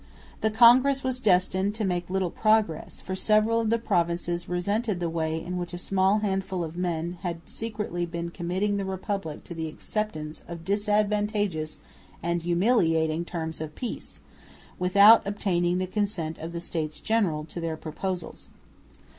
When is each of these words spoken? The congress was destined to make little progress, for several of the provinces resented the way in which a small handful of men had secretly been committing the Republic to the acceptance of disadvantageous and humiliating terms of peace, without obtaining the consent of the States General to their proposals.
The 0.39 0.49
congress 0.49 1.03
was 1.03 1.19
destined 1.21 1.75
to 1.75 1.85
make 1.85 2.09
little 2.09 2.31
progress, 2.31 2.99
for 2.99 3.13
several 3.15 3.61
of 3.61 3.69
the 3.69 3.77
provinces 3.77 4.49
resented 4.49 4.99
the 4.99 5.11
way 5.11 5.39
in 5.39 5.57
which 5.59 5.75
a 5.75 5.77
small 5.77 6.17
handful 6.21 6.63
of 6.63 6.75
men 6.75 7.19
had 7.21 7.41
secretly 7.47 8.07
been 8.07 8.31
committing 8.31 8.77
the 8.77 8.83
Republic 8.83 9.43
to 9.43 9.53
the 9.53 9.67
acceptance 9.67 10.41
of 10.47 10.65
disadvantageous 10.65 11.77
and 12.23 12.41
humiliating 12.41 13.25
terms 13.25 13.61
of 13.61 13.75
peace, 13.75 14.21
without 14.79 15.21
obtaining 15.27 15.77
the 15.77 15.85
consent 15.85 16.39
of 16.39 16.51
the 16.51 16.61
States 16.61 16.99
General 16.99 17.45
to 17.45 17.61
their 17.61 17.77
proposals. 17.77 18.47